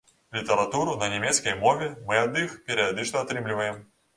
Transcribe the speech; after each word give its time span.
Літаратуру 0.35 0.95
на 1.03 1.09
нямецкай 1.11 1.53
мове 1.65 1.91
мы 2.07 2.19
ад 2.23 2.43
іх 2.45 2.59
перыядычна 2.71 3.25
атрымліваем. 3.27 3.83